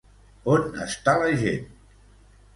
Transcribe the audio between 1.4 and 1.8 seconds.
gent?